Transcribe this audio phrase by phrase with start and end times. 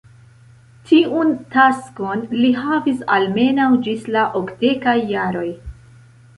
[0.91, 5.49] Tiun taskon li havis almenaŭ ĝis la okdekaj jaroj.